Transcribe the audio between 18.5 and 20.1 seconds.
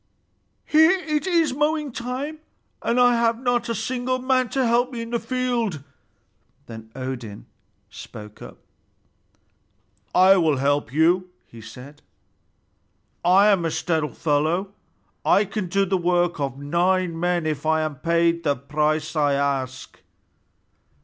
price I ask."